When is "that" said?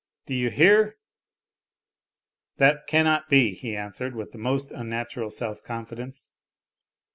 2.57-2.87